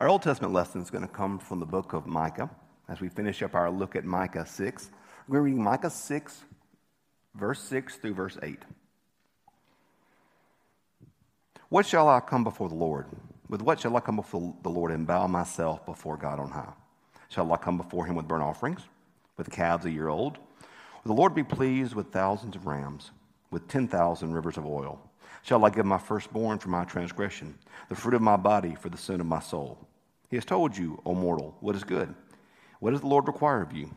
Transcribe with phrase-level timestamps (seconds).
[0.00, 2.48] Our Old Testament lesson is going to come from the book of Micah
[2.88, 4.90] as we finish up our look at Micah 6.
[5.28, 6.44] We're going to reading Micah 6,
[7.34, 8.62] verse 6 through verse 8.
[11.68, 13.08] What shall I come before the Lord?
[13.50, 16.72] With what shall I come before the Lord and bow myself before God on high?
[17.28, 18.80] Shall I come before him with burnt offerings,
[19.36, 20.38] with calves a year old?
[21.04, 23.10] Will the Lord be pleased with thousands of rams,
[23.50, 25.09] with 10,000 rivers of oil?
[25.42, 28.98] Shall I give my firstborn for my transgression, the fruit of my body for the
[28.98, 29.78] sin of my soul?
[30.28, 32.14] He has told you, O mortal, what is good.
[32.78, 33.90] What does the Lord require of you?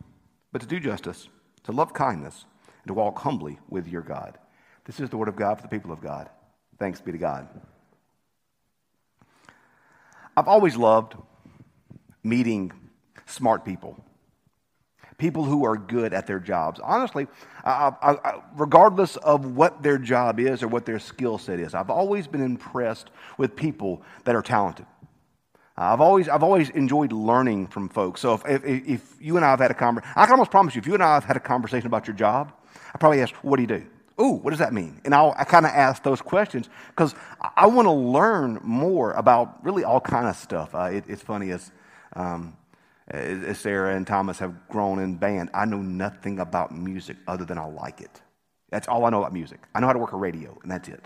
[0.52, 1.27] But to do justice,
[1.63, 2.45] to love kindness,
[2.84, 4.38] and to walk humbly with your God.
[4.85, 6.30] This is the word of God for the people of God.
[6.80, 7.48] Thanks be to God.
[10.35, 11.16] I've always loved
[12.23, 12.71] meeting
[13.26, 14.04] smart people,
[15.23, 16.82] people who are good at their jobs.
[16.84, 17.27] Honestly,
[17.63, 21.90] I, I, regardless of what their job is or what their skill set is, I've
[21.90, 24.86] always been impressed with people that are talented.
[25.77, 28.20] I've always, I've always enjoyed learning from folks.
[28.20, 30.76] So if, if, if you and I have had a conversation, I can almost promise
[30.76, 32.51] you, if you and I have had a conversation about your job,
[32.94, 33.85] I probably ask, what do you do?
[34.21, 34.99] Ooh, what does that mean?
[35.05, 39.13] And I'll, I kind of ask those questions because I, I want to learn more
[39.13, 40.76] about really all kind of stuff.
[40.76, 41.71] Uh, it, it's funny as,
[42.12, 42.57] um,
[43.14, 47.58] as Sarah and Thomas have grown in band, I know nothing about music other than
[47.58, 48.22] I like it.
[48.70, 49.60] That's all I know about music.
[49.76, 51.06] I know how to work a radio, and that's it.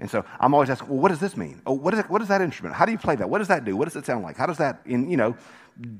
[0.00, 1.62] And so I'm always asking, well, what does this mean?
[1.66, 2.74] Oh, what is, it, what is that instrument?
[2.74, 3.30] How do you play that?
[3.30, 3.76] What does that do?
[3.76, 4.36] What does it sound like?
[4.36, 5.36] How does that, in, you know,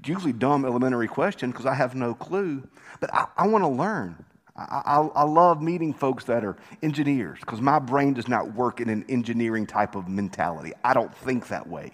[0.05, 2.67] usually dumb elementary question because I have no clue.
[3.01, 4.25] But I, I want to learn.
[4.57, 8.81] I, I, I, love meeting folks that are engineers because my brain does not work
[8.81, 10.73] in an engineering type of mentality.
[10.85, 11.93] I don't think that way.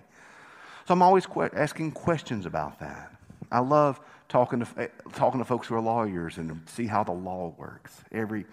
[0.86, 3.12] So I'm always que- asking questions about that.
[3.50, 7.12] I love talking to, eh, talking to folks who are lawyers and see how the
[7.12, 8.02] law works.
[8.12, 8.46] Every,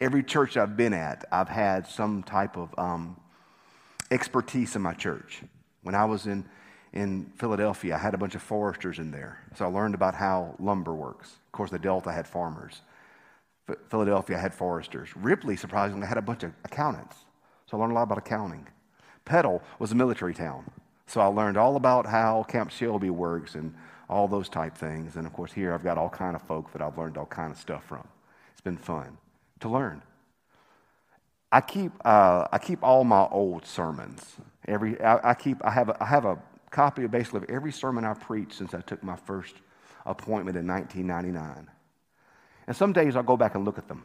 [0.00, 3.16] every church I've been at, I've had some type of um,
[4.10, 5.42] expertise in my church.
[5.82, 6.44] When I was in,
[6.92, 9.40] in Philadelphia, I had a bunch of foresters in there.
[9.56, 11.30] So I learned about how lumber works.
[11.46, 12.80] Of course, the Delta had farmers.
[13.88, 15.08] Philadelphia had foresters.
[15.16, 17.16] Ripley, surprisingly, had a bunch of accountants.
[17.66, 18.66] So I learned a lot about accounting.
[19.24, 20.70] Petal was a military town.
[21.06, 23.74] So I learned all about how Camp Shelby works and
[24.08, 25.16] all those type things.
[25.16, 27.52] And of course, here I've got all kind of folk that I've learned all kind
[27.52, 28.06] of stuff from.
[28.52, 29.18] It's been fun
[29.60, 30.02] to learn.
[31.50, 34.36] I keep, uh, I keep all my old sermons.
[34.66, 36.38] Every, I, I keep, I have, a, I have a
[36.70, 39.54] copy of basically of every sermon I've preached since I took my first
[40.04, 41.70] appointment in 1999.
[42.66, 44.02] And some days I'll go back and look at them.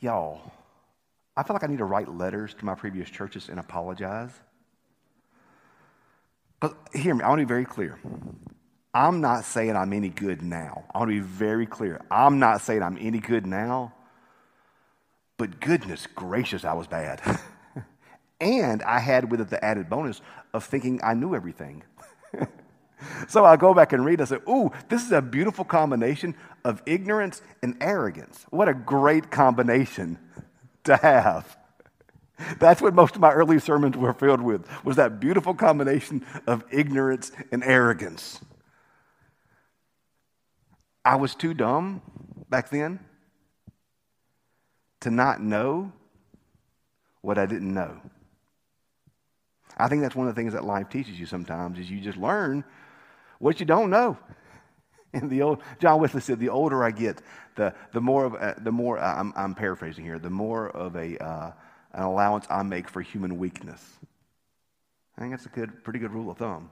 [0.00, 0.40] Y'all,
[1.36, 4.32] I feel like I need to write letters to my previous churches and apologize.
[6.62, 7.98] But hear me, I want to be very clear.
[8.94, 10.84] I'm not saying I'm any good now.
[10.94, 12.00] I want to be very clear.
[12.08, 13.92] I'm not saying I'm any good now,
[15.38, 17.20] but goodness gracious, I was bad.
[18.40, 20.20] and I had with it the added bonus
[20.54, 21.82] of thinking I knew everything.
[23.28, 24.20] so I go back and read.
[24.20, 28.46] I say, "Ooh, this is a beautiful combination of ignorance and arrogance.
[28.50, 30.16] What a great combination
[30.84, 31.56] to have."
[32.58, 36.64] That's what most of my early sermons were filled with, was that beautiful combination of
[36.70, 38.40] ignorance and arrogance.
[41.04, 42.00] I was too dumb
[42.48, 43.00] back then
[45.00, 45.92] to not know
[47.20, 48.00] what I didn't know.
[49.76, 52.18] I think that's one of the things that life teaches you sometimes is you just
[52.18, 52.64] learn
[53.38, 54.16] what you don't know.
[55.14, 57.20] And the old John Wesley said, "The older I get,
[57.54, 60.18] the the more of uh, the more I'm, I'm, paraphrasing here.
[60.18, 61.52] The more of a uh,
[61.92, 63.82] an allowance I make for human weakness.
[65.16, 66.70] I think that's a good, pretty good rule of thumb.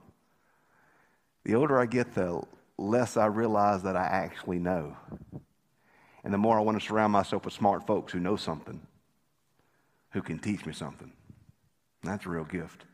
[1.45, 2.43] The older I get, the
[2.79, 4.97] less I realize that I actually know.
[6.25, 8.81] And the more I want to surround myself with smart folks who know something,
[10.11, 11.13] who can teach me something.
[12.03, 12.85] That's a real gift.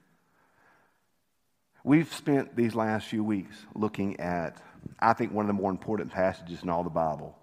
[1.84, 4.60] We've spent these last few weeks looking at,
[4.98, 7.36] I think, one of the more important passages in all the Bible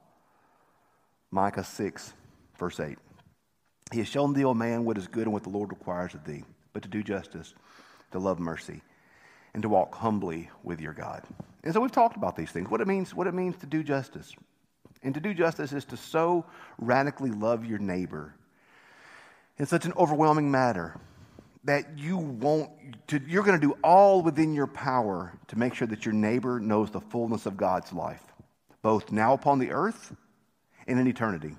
[1.31, 2.13] Micah 6,
[2.59, 2.97] verse 8.
[3.93, 6.25] He has shown thee, O man, what is good and what the Lord requires of
[6.25, 6.43] thee,
[6.73, 7.53] but to do justice,
[8.11, 8.81] to love mercy,
[9.53, 11.21] and to walk humbly with your God.
[11.63, 13.83] And so we've talked about these things, what it means, what it means to do
[13.83, 14.33] justice.
[15.03, 16.43] And to do justice is to so
[16.79, 18.33] radically love your neighbor
[19.59, 20.99] in such an overwhelming matter
[21.65, 22.71] that you won't
[23.09, 26.59] to, you're going to do all within your power to make sure that your neighbor
[26.59, 28.23] knows the fullness of God's life,
[28.81, 30.15] both now upon the earth
[30.87, 31.53] and in eternity.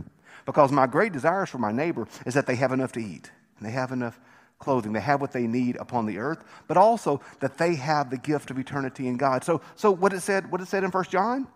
[0.44, 3.66] Because my great desires for my neighbor is that they have enough to eat, and
[3.66, 4.18] they have enough
[4.58, 8.16] clothing, they have what they need upon the earth, but also that they have the
[8.16, 9.44] gift of eternity in God.
[9.44, 11.46] So, so what it said, what it said in First John,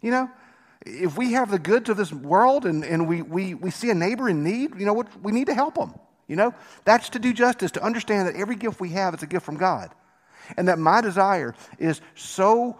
[0.00, 0.30] you know,
[0.86, 3.94] if we have the goods of this world and, and we, we, we see a
[3.94, 5.94] neighbor in need, you know what, we need to help them.
[6.26, 9.26] You know, that's to do justice, to understand that every gift we have is a
[9.26, 9.90] gift from God.
[10.56, 12.76] And that my desire is so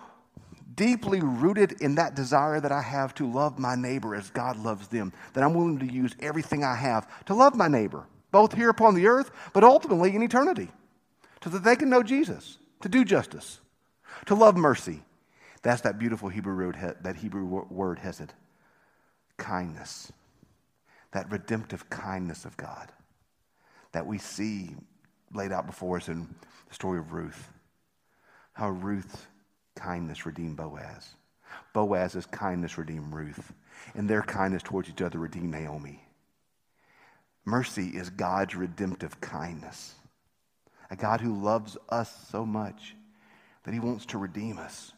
[0.75, 4.89] deeply rooted in that desire that I have to love my neighbor as God loves
[4.89, 8.71] them, that I'm willing to use everything I have to love my neighbor, both here
[8.71, 10.71] upon the earth, but ultimately in eternity,
[11.43, 13.61] so that they can know Jesus, to do justice,
[14.27, 15.03] to love mercy.
[15.63, 18.33] That's that beautiful Hebrew word, that Hebrew word hesed,
[19.37, 20.13] kindness,
[21.13, 22.93] that redemptive kindness of God
[23.93, 24.71] that we see
[25.35, 26.29] laid out before us in
[26.69, 27.51] the story of Ruth.
[28.53, 29.27] How Ruth's
[29.77, 31.15] kindness redeemed Boaz.
[31.73, 33.53] Boaz's kindness redeemed Ruth.
[33.95, 36.05] And their kindness towards each other redeemed Naomi.
[37.45, 39.95] Mercy is God's redemptive kindness.
[40.91, 42.95] A God who loves us so much
[43.65, 44.93] that he wants to redeem us.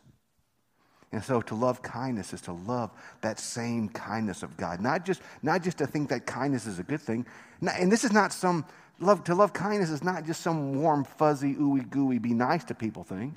[1.13, 2.91] And so to love kindness is to love
[3.21, 4.81] that same kindness of God.
[4.81, 7.27] Not just, not just to think that kindness is a good thing.
[7.61, 8.65] And this is not some
[9.03, 12.75] Love, to love kindness is not just some warm, fuzzy, ooey gooey, be nice to
[12.75, 13.35] people thing.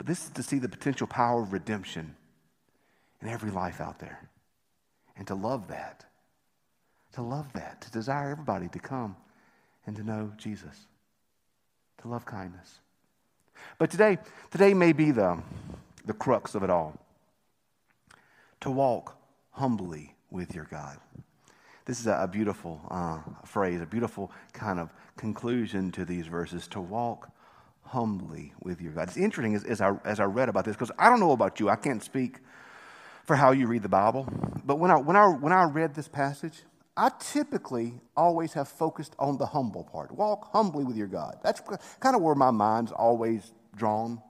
[0.00, 2.16] But this is to see the potential power of redemption
[3.20, 4.30] in every life out there.
[5.14, 6.06] And to love that.
[7.12, 7.82] To love that.
[7.82, 9.14] To desire everybody to come
[9.84, 10.86] and to know Jesus.
[12.00, 12.78] To love kindness.
[13.76, 14.16] But today,
[14.50, 15.38] today may be the,
[16.06, 16.98] the crux of it all.
[18.60, 19.18] To walk
[19.50, 20.96] humbly with your God.
[21.84, 26.80] This is a, beautiful uh, phrase, a beautiful kind of conclusion to these verses to
[26.80, 27.30] walk
[27.90, 29.08] humbly with your God.
[29.08, 31.58] It's interesting as, as, I, as I read about this, because I don't know about
[31.58, 32.38] you, I can't speak
[33.24, 34.28] for how you read the Bible,
[34.64, 36.62] but when I, when I, when I read this passage,
[36.96, 40.12] I typically always have focused on the humble part.
[40.12, 41.38] Walk humbly with your God.
[41.42, 41.60] That's
[42.00, 44.22] kind of where my mind's always drawn,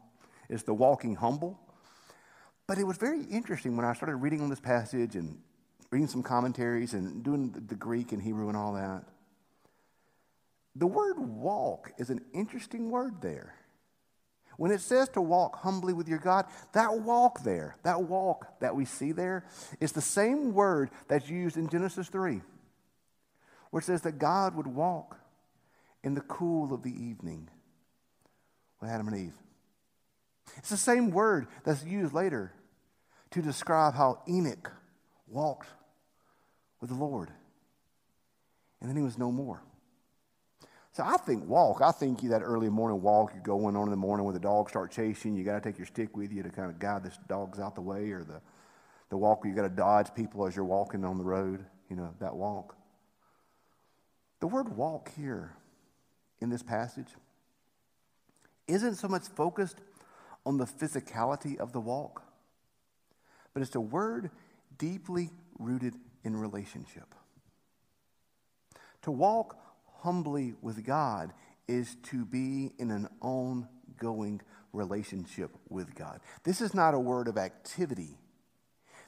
[0.49, 1.59] is the walking humble.
[2.67, 5.39] But it was very interesting when I started reading on this passage and
[5.91, 9.05] reading some commentaries and doing the Greek and Hebrew and all that.
[10.77, 13.55] The word walk is an interesting word there.
[14.57, 18.77] When it says to walk humbly with your God, that walk there, that walk that
[18.77, 19.47] we see there,
[19.81, 22.43] is the same word that's used in Genesis 3,
[23.71, 25.17] where it says that God would walk
[26.05, 27.49] in the cool of the evening
[28.81, 29.35] with Adam and Eve.
[30.59, 32.53] It's the same word that's used later
[33.31, 34.73] to describe how Enoch
[35.27, 35.69] walked
[36.81, 37.31] with the Lord.
[38.81, 39.63] And then he was no more.
[40.93, 41.83] So I think walk.
[41.83, 44.41] I think you that early morning walk you're going on in the morning when the
[44.41, 45.37] dogs start chasing.
[45.37, 47.75] You got to take your stick with you to kind of guide the dogs out
[47.75, 48.41] the way, or the
[49.09, 51.65] the walk where you got to dodge people as you're walking on the road.
[51.89, 52.77] You know that walk.
[54.41, 55.55] The word walk here
[56.41, 57.09] in this passage
[58.67, 59.81] isn't so much focused
[60.47, 62.23] on the physicality of the walk,
[63.53, 64.31] but it's a word
[64.79, 65.95] deeply rooted
[66.25, 67.15] in relationship.
[69.03, 69.57] To walk
[70.03, 71.33] humbly with God
[71.69, 74.41] is to be in an ongoing
[74.73, 76.21] relationship with God.
[76.45, 78.19] This is not a word of activity,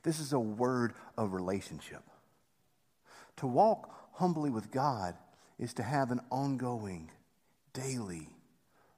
[0.02, 2.02] this is a word of relationship.
[3.36, 5.16] To walk humbly with God
[5.58, 7.10] is to have an ongoing,
[7.72, 8.28] daily,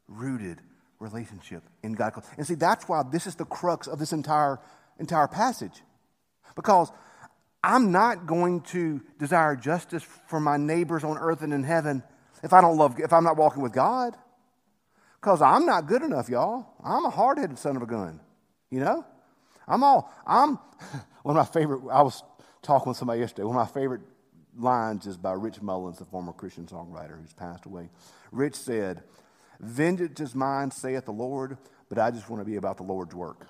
[0.08, 0.60] rooted
[0.98, 2.14] relationship in God.
[2.36, 4.58] And see, that's why this is the crux of this entire,
[4.98, 5.82] entire passage.
[6.56, 6.90] Because
[7.64, 12.02] I'm not going to desire justice for my neighbors on earth and in heaven
[12.42, 14.14] if I don't love, if I'm not walking with God.
[15.18, 16.66] Because I'm not good enough, y'all.
[16.84, 18.20] I'm a hard headed son of a gun.
[18.70, 19.06] You know?
[19.66, 20.58] I'm all, I'm,
[21.22, 22.22] one of my favorite, I was
[22.60, 23.44] talking with somebody yesterday.
[23.44, 24.02] One of my favorite
[24.58, 27.88] lines is by Rich Mullins, the former Christian songwriter who's passed away.
[28.30, 29.02] Rich said,
[29.58, 31.56] Vengeance is mine, saith the Lord,
[31.88, 33.46] but I just want to be about the Lord's work.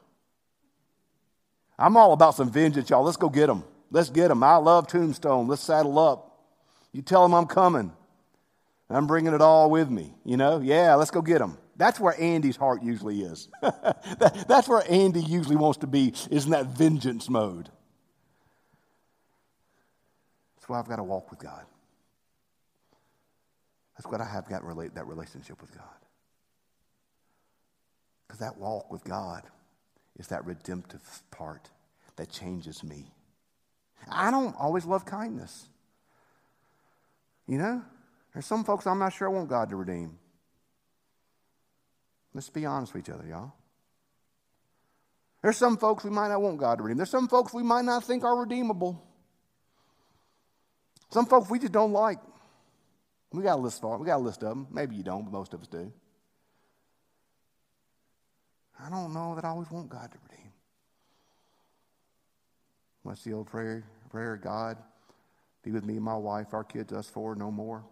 [1.77, 3.03] I'm all about some vengeance, y'all.
[3.03, 3.65] Let's go get them.
[3.95, 4.43] Let's get them.
[4.43, 5.47] I love Tombstone.
[5.47, 6.37] Let's saddle up.
[6.91, 7.93] You tell them I'm coming.
[8.91, 10.13] I'm bringing it all with me.
[10.25, 11.57] You know, yeah, let's go get them.
[11.77, 13.49] That's where Andy's heart usually is.
[14.49, 17.71] That's where Andy usually wants to be, is in that vengeance mode.
[20.57, 21.65] That's why I've got to walk with God.
[23.97, 25.85] That's what I have got relate that relationship with God.
[28.27, 29.45] Because that walk with God
[30.19, 31.71] is that redemptive part
[32.17, 33.13] that changes me.
[34.11, 35.69] I don't always love kindness.
[37.47, 37.83] You know,
[38.33, 40.19] there's some folks I'm not sure I want God to redeem.
[42.33, 43.53] Let's be honest with each other, y'all.
[45.43, 46.97] There's some folks we might not want God to redeem.
[46.97, 49.03] There's some folks we might not think are redeemable.
[51.11, 52.19] Some folks we just don't like.
[53.31, 54.67] We got a list of we got a list of them.
[54.71, 55.93] Maybe you don't, but most of us do.
[58.81, 60.53] I don't know that I always want God to redeem.
[63.05, 63.85] What's the old prayer?
[64.11, 64.79] Prayer, God,
[65.63, 67.85] be with me my wife, our kids, us four, no more.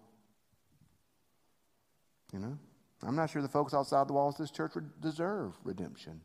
[2.33, 2.59] You know?
[3.02, 6.21] I'm not sure the folks outside the walls of this church would deserve redemption.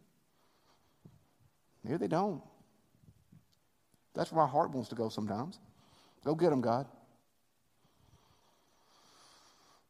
[1.84, 2.42] Maybe they don't.
[4.14, 5.60] That's where my heart wants to go sometimes.
[6.24, 6.88] Go get them, God.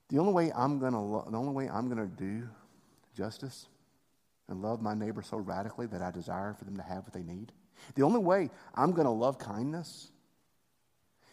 [0.10, 2.48] The only way I'm gonna lo- the only way I'm gonna do
[3.16, 3.68] justice
[4.48, 7.24] and love my neighbor so radically that I desire for them to have what they
[7.24, 7.52] need.
[7.96, 10.12] The only way I'm gonna love kindness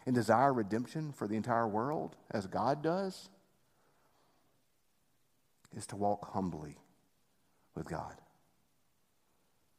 [0.07, 3.29] and desire redemption for the entire world as God does
[5.77, 6.77] is to walk humbly
[7.75, 8.15] with God.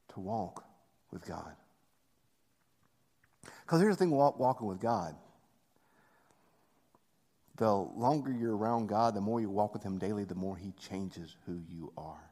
[0.10, 0.64] To walk
[1.12, 1.56] with God.
[3.64, 5.16] Because here's the thing walk, walking with God.
[7.58, 10.74] The longer you're around God, the more you walk with Him daily, the more He
[10.74, 12.32] changes who you are.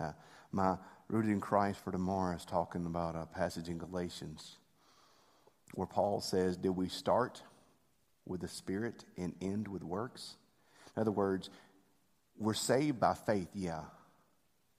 [0.00, 0.12] Uh,
[0.50, 0.76] my
[1.08, 4.56] Rooted in Christ for Tomorrow is talking about a passage in Galatians
[5.74, 7.42] where Paul says, Did we start
[8.26, 10.36] with the Spirit and end with works?
[10.96, 11.50] In other words,
[12.38, 13.82] we're saved by faith, yeah.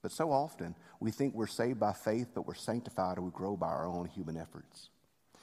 [0.02, 3.56] But so often, we think we're saved by faith, but we're sanctified or we grow
[3.56, 4.90] by our own human efforts.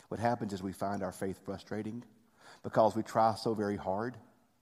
[0.09, 2.05] What happens is we find our faith frustrating
[2.63, 4.17] because we try so very hard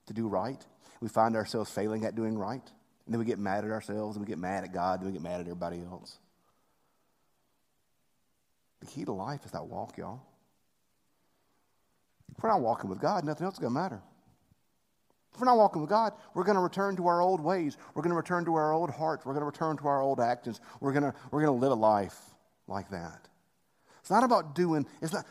[0.05, 0.63] to do right.
[1.01, 2.71] We find ourselves failing at doing right.
[3.11, 5.11] And then we get mad at ourselves, and we get mad at God, and we
[5.11, 6.17] get mad at everybody else.
[8.79, 10.21] The key to life is that walk, y'all.
[12.37, 14.01] If we're not walking with God, nothing else is going to matter.
[15.33, 17.75] If we're not walking with God, we're going to return to our old ways.
[17.95, 19.25] We're going to return to our old hearts.
[19.25, 20.61] We're going to return to our old actions.
[20.79, 22.17] We're going to, we're going to live a life
[22.69, 23.27] like that.
[23.99, 25.25] It's not about doing, it's not,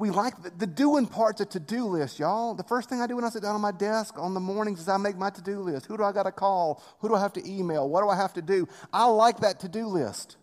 [0.00, 2.54] we like the, the doing part's a to do list, y'all.
[2.54, 4.80] The first thing I do when I sit down on my desk on the mornings
[4.80, 5.84] is I make my to do list.
[5.84, 6.82] Who do I got to call?
[7.00, 7.86] Who do I have to email?
[7.86, 8.66] What do I have to do?
[8.94, 10.38] I like that to do list.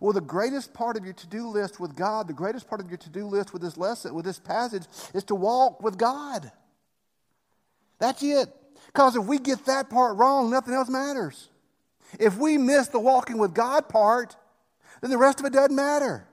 [0.00, 2.88] Well, the greatest part of your to do list with God, the greatest part of
[2.88, 6.50] your to do list with this lesson, with this passage, is to walk with God.
[7.98, 8.48] That's it.
[8.86, 11.50] Because if we get that part wrong, nothing else matters.
[12.18, 14.36] If we miss the walking with God part,
[15.02, 16.27] then the rest of it doesn't matter.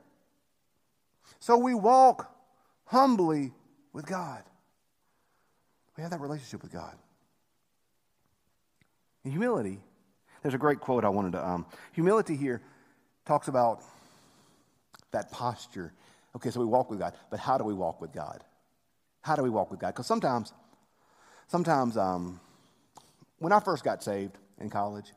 [1.46, 2.36] So we walk
[2.86, 3.54] humbly
[3.94, 4.42] with God.
[5.96, 6.96] We have that relationship with God.
[9.24, 9.78] Humility,
[10.42, 11.48] there's a great quote I wanted to.
[11.48, 12.64] Um, humility here
[13.28, 13.84] talks about
[15.12, 15.94] that posture.
[16.36, 18.44] Okay, so we walk with God, but how do we walk with God?
[19.22, 19.90] How do we walk with God?
[19.90, 20.52] Because sometimes,
[21.46, 22.40] sometimes um,
[23.38, 25.14] when I first got saved in college,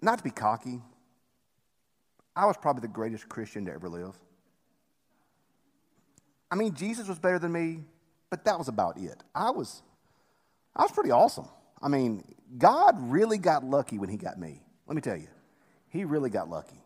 [0.00, 0.80] not to be cocky,
[2.34, 4.18] I was probably the greatest Christian to ever live.
[6.50, 7.80] I mean, Jesus was better than me,
[8.30, 9.22] but that was about it.
[9.34, 9.82] I was,
[10.74, 11.48] I was pretty awesome.
[11.82, 12.24] I mean,
[12.56, 14.62] God really got lucky when He got me.
[14.86, 15.28] Let me tell you,
[15.88, 16.80] He really got lucky.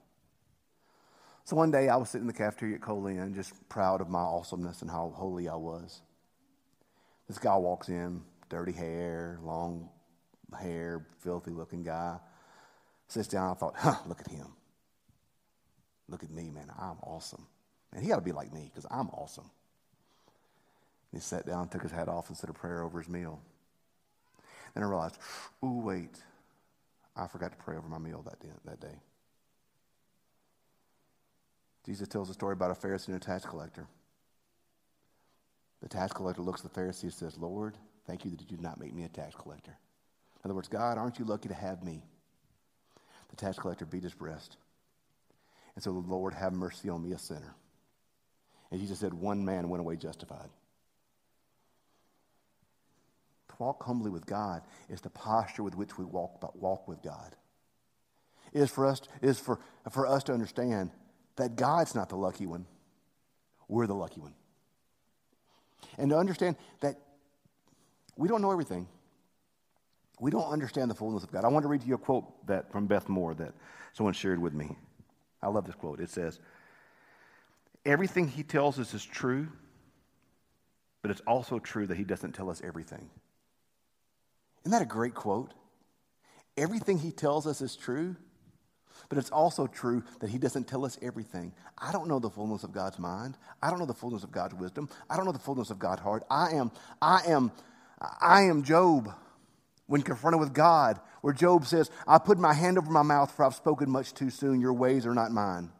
[1.45, 4.19] So one day I was sitting in the cafeteria at Co-Lin, just proud of my
[4.19, 6.03] awesomeness and how holy I was.
[7.27, 9.88] This guy walks in, dirty hair, long
[10.59, 12.19] hair, filthy looking guy.
[13.07, 14.49] Sits down, I thought, huh, look at him.
[16.09, 16.71] Look at me, man.
[16.79, 17.47] I'm awesome.
[17.92, 19.50] And he got to be like me because I'm awesome.
[21.12, 23.40] And he sat down, took his hat off, and said a prayer over his meal.
[24.75, 25.18] Then I realized,
[25.64, 26.14] ooh, wait,
[27.16, 28.52] I forgot to pray over my meal that day.
[28.64, 28.99] That day.
[31.87, 33.87] Jesus tells a story about a Pharisee and a tax collector.
[35.83, 38.61] The tax collector looks at the Pharisee and says, Lord, thank you that you did
[38.61, 39.71] not make me a tax collector.
[39.71, 42.02] In other words, God, aren't you lucky to have me?
[43.30, 44.57] The tax collector beat his breast.
[45.75, 47.54] And so, the Lord, have mercy on me, a sinner.
[48.70, 50.48] And Jesus said, One man went away justified.
[53.48, 57.02] To walk humbly with God is the posture with which we walk, but walk with
[57.02, 57.34] God.
[58.52, 59.58] It is for us, is for,
[59.90, 60.90] for us to understand
[61.37, 62.66] that God's not the lucky one,
[63.68, 64.34] we're the lucky one.
[65.96, 66.96] And to understand that
[68.16, 68.88] we don't know everything.
[70.20, 71.44] We don't understand the fullness of God.
[71.44, 73.52] I want to read to you a quote that from Beth Moore that
[73.92, 74.76] someone shared with me.
[75.40, 76.00] I love this quote.
[76.00, 76.40] It says,
[77.88, 79.49] Everything he tells us is true,
[81.00, 83.09] but it's also true that he doesn't tell us everything.
[84.62, 85.54] Isn't that a great quote?
[86.59, 88.14] Everything he tells us is true,
[89.09, 91.54] but it's also true that he doesn't tell us everything.
[91.78, 93.38] I don't know the fullness of God's mind.
[93.62, 94.90] I don't know the fullness of God's wisdom.
[95.09, 96.25] I don't know the fullness of God's heart.
[96.30, 97.50] I am, I am,
[98.21, 99.14] I am Job
[99.87, 103.47] when confronted with God, where Job says, I put my hand over my mouth for
[103.47, 104.61] I've spoken much too soon.
[104.61, 105.71] Your ways are not mine.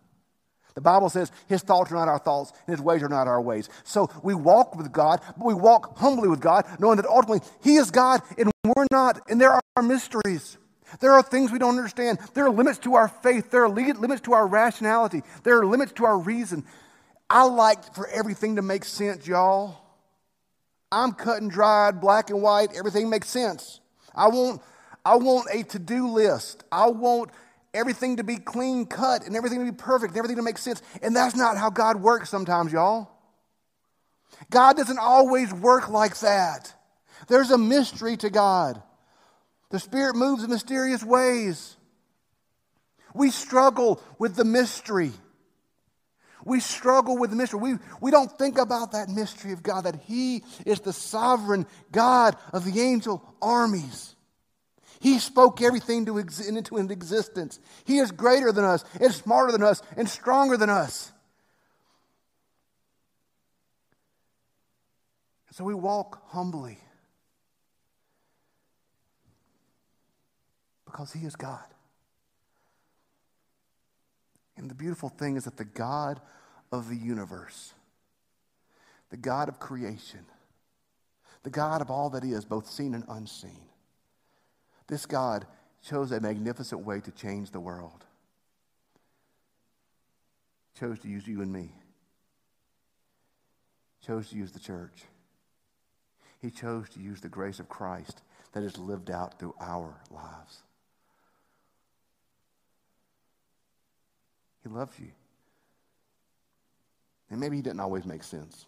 [0.79, 3.43] The Bible says his thoughts are not our thoughts and his ways are not our
[3.43, 3.69] ways.
[3.83, 7.75] So we walk with God, but we walk humbly with God, knowing that ultimately he
[7.75, 10.57] is God and we're not, and there are mysteries.
[11.01, 12.21] There are things we don't understand.
[12.33, 13.51] There are limits to our faith.
[13.51, 15.23] There are limits to our rationality.
[15.43, 16.65] There are limits to our reason.
[17.29, 19.79] I like for everything to make sense, y'all.
[20.93, 22.69] I'm cut and dried, black and white.
[22.77, 23.81] Everything makes sense.
[24.15, 24.63] I want,
[25.05, 26.63] I want a to do list.
[26.71, 27.31] I want
[27.75, 30.83] everything to be clean cut and everything to be perfect and everything to make sense.
[31.03, 33.11] And that's not how God works sometimes, y'all.
[34.51, 36.73] God doesn't always work like that.
[37.29, 38.83] There's a mystery to God.
[39.71, 41.77] The Spirit moves in mysterious ways.
[43.15, 45.13] We struggle with the mystery.
[46.45, 47.61] We struggle with the mystery.
[47.61, 52.37] We, we don't think about that mystery of God, that He is the sovereign God
[52.53, 54.15] of the angel armies.
[55.00, 57.61] He spoke everything to ex- into existence.
[57.85, 61.12] He is greater than us, and smarter than us, and stronger than us.
[65.52, 66.78] So we walk humbly
[70.85, 71.64] because He is God.
[74.57, 76.21] And the beautiful thing is that the God
[76.73, 77.73] of the universe,
[79.11, 80.26] the God of creation,
[81.45, 83.68] the God of all that is, both seen and unseen,
[84.88, 85.47] this God
[85.83, 88.04] chose a magnificent way to change the world.
[90.78, 91.73] Chose to use you and me.
[94.04, 95.04] Chose to use the church.
[96.40, 100.62] He chose to use the grace of Christ that is lived out through our lives.
[104.62, 105.11] He loves you.
[107.30, 108.66] And maybe he didn't always make sense.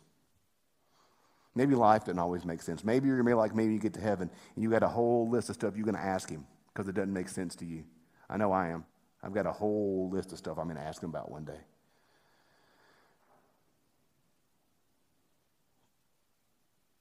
[1.54, 2.85] Maybe life doesn't always make sense.
[2.85, 4.88] Maybe you're going to be like maybe you get to heaven and you got a
[4.88, 7.64] whole list of stuff you're going to ask him because it doesn't make sense to
[7.64, 7.85] you.
[8.28, 8.85] I know I am.
[9.23, 11.61] I've got a whole list of stuff I'm going to ask him about one day.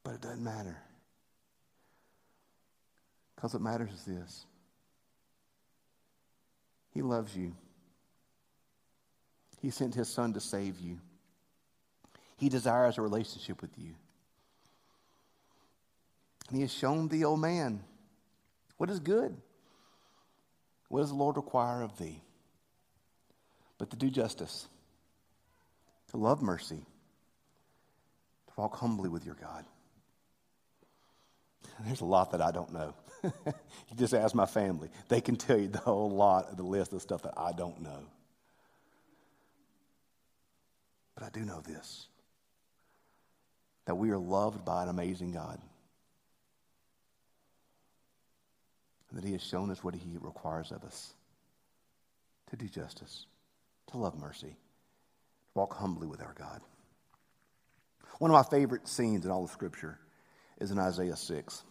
[0.04, 0.78] But it doesn't matter.
[3.36, 4.46] Because what matters is this
[6.92, 7.56] He loves you.
[9.62, 11.00] He sent His Son to save you.
[12.38, 13.94] He desires a relationship with you.
[16.50, 17.82] And He has shown the old man
[18.78, 19.38] what is good.
[20.90, 22.22] What does the Lord require of thee?
[23.78, 24.68] But to do justice,
[26.10, 26.82] to love mercy,
[28.48, 29.64] to walk humbly with your God.
[31.86, 32.94] There's a lot that I don't know.
[33.24, 34.90] you just ask my family.
[35.08, 37.82] They can tell you the whole lot of the list of stuff that I don't
[37.82, 38.06] know.
[41.16, 42.08] But I do know this
[43.86, 45.60] that we are loved by an amazing God.
[49.10, 51.14] And that He has shown us what He requires of us
[52.50, 53.26] to do justice,
[53.92, 56.62] to love mercy, to walk humbly with our God.
[58.20, 59.98] One of my favorite scenes in all of Scripture
[60.60, 61.64] is in Isaiah 6.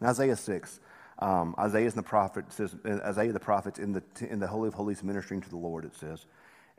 [0.00, 0.80] In Isaiah 6,
[1.18, 4.74] um, Isaiah is the prophet, says, Isaiah the prophet in the, in the Holy of
[4.74, 6.26] Holies ministering to the Lord, it says.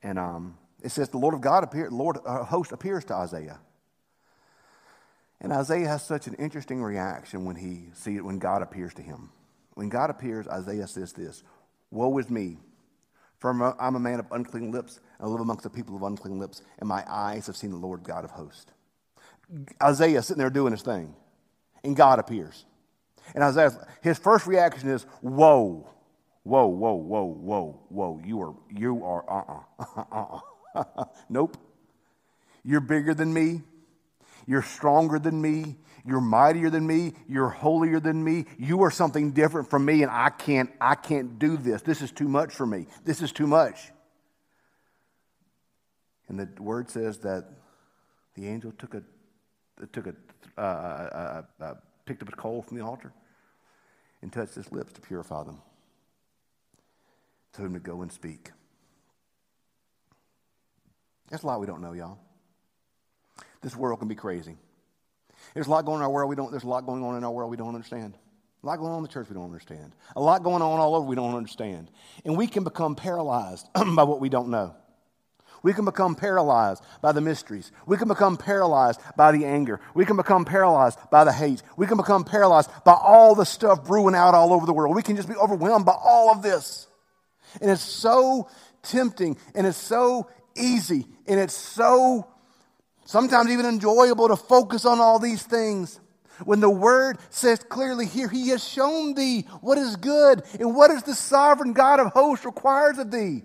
[0.03, 3.59] And um, it says the Lord of God appear, Lord uh, host appears to Isaiah.
[5.43, 9.01] And Isaiah has such an interesting reaction when he see it when God appears to
[9.01, 9.29] him.
[9.73, 11.43] When God appears, Isaiah says this:
[11.91, 12.57] "Woe is me,
[13.39, 16.39] for I'm a man of unclean lips, and I live amongst the people of unclean
[16.39, 18.71] lips, and my eyes have seen the Lord God of hosts."
[19.81, 21.13] Isaiah sitting there doing his thing,
[21.83, 22.65] and God appears.
[23.35, 25.89] And Isaiah, his first reaction is, "Whoa,
[26.43, 28.21] whoa, whoa, whoa, whoa, whoa!
[28.23, 30.39] You are, you are, uh-uh, uh-uh.
[31.29, 31.57] nope.
[32.63, 33.63] You're bigger than me.
[34.45, 35.77] You're stronger than me.
[36.05, 37.13] You're mightier than me.
[37.27, 38.45] You're holier than me.
[38.57, 41.81] You are something different from me, and I can't, I can't do this.
[41.81, 42.87] This is too much for me.
[43.05, 43.91] This is too much.
[46.27, 47.45] And the word says that
[48.35, 49.03] the angel took a,
[49.91, 50.15] took a,
[50.57, 51.73] uh, uh, uh, uh,
[52.05, 53.13] picked up a coal from the altar
[54.21, 55.61] and touched his lips to purify them.
[57.53, 58.51] Told him to go and speak.
[61.29, 62.19] That's a lot we don't know, y'all.
[63.63, 64.57] This world can be crazy.
[65.53, 67.17] There's a lot going on in our world we don't, there's a lot going on
[67.17, 68.17] in our world we don't understand.
[68.63, 69.93] A lot going on in the church we don't understand.
[70.15, 71.89] A lot going on all over we don't understand.
[72.23, 74.75] And we can become paralyzed by what we don't know.
[75.63, 77.71] We can become paralyzed by the mysteries.
[77.85, 79.79] We can become paralyzed by the anger.
[79.93, 81.63] We can become paralyzed by the hate.
[81.77, 84.93] We can become paralyzed by all the stuff brewing out all over the world.
[84.93, 86.87] We can just be overwhelmed by all of this.
[87.61, 88.49] And it's so
[88.81, 92.27] tempting and it's so easy and it's so
[93.05, 95.99] sometimes even enjoyable to focus on all these things.
[96.43, 100.91] When the word says clearly here, He has shown thee what is good and what
[100.91, 103.43] is the sovereign God of hosts requires of thee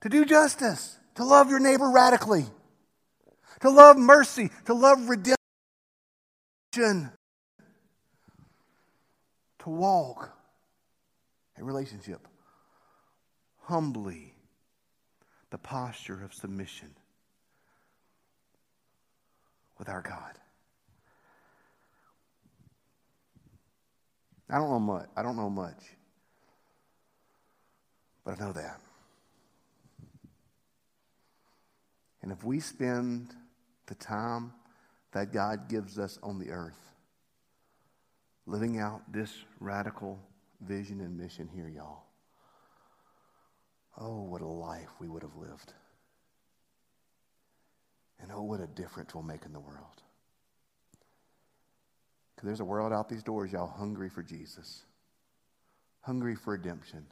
[0.00, 2.46] to do justice, to love your neighbor radically,
[3.60, 5.36] to love mercy, to love redemption,
[9.60, 10.30] to walk
[11.58, 12.26] a relationship
[13.62, 14.34] humbly,
[15.50, 16.90] the posture of submission
[19.80, 20.38] with our God.
[24.50, 25.06] I don't know much.
[25.16, 25.82] I don't know much.
[28.24, 28.78] But I know that.
[32.22, 33.34] And if we spend
[33.86, 34.52] the time
[35.12, 36.92] that God gives us on the earth,
[38.46, 40.20] living out this radical
[40.60, 42.02] vision and mission here, y'all,
[43.98, 45.72] oh, what a life we would have lived.
[48.30, 50.02] And oh, what a difference we'll make in the world.
[52.34, 54.84] Because there's a world out these doors, y'all, hungry for Jesus,
[56.02, 57.04] hungry for redemption,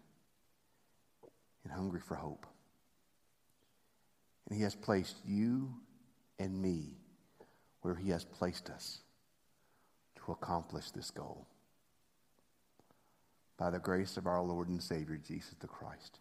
[1.64, 2.46] and hungry for hope.
[4.48, 5.74] And He has placed you
[6.38, 6.98] and me
[7.82, 9.00] where He has placed us
[10.24, 11.48] to accomplish this goal.
[13.56, 16.20] By the grace of our Lord and Savior, Jesus the Christ.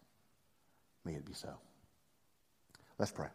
[1.04, 1.54] May it be so.
[2.98, 3.28] Let's pray.